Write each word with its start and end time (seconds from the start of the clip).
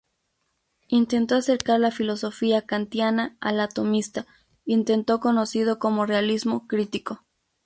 Intentó 0.87 1.35
acercar 1.35 1.79
la 1.79 1.91
filosofía 1.91 2.63
kantiana 2.63 3.37
a 3.39 3.51
la 3.51 3.67
tomista, 3.67 4.25
intento 4.65 5.19
conocido 5.19 5.77
como 5.77 6.07
realismo 6.07 6.65
crítico. 6.67 7.23